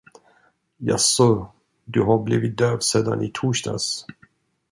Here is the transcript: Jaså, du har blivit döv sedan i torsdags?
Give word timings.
Jaså, 0.79 1.47
du 1.85 2.01
har 2.01 2.17
blivit 2.23 2.57
döv 2.57 2.79
sedan 2.79 3.21
i 3.23 3.31
torsdags? 3.33 4.05